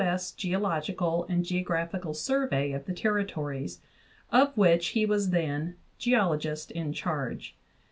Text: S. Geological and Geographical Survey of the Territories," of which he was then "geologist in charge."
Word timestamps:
S. 0.03 0.31
Geological 0.31 1.27
and 1.29 1.45
Geographical 1.45 2.15
Survey 2.15 2.71
of 2.71 2.85
the 2.87 2.91
Territories," 2.91 3.81
of 4.31 4.57
which 4.57 4.87
he 4.97 5.05
was 5.05 5.29
then 5.29 5.75
"geologist 5.99 6.71
in 6.71 6.91
charge." 6.91 7.55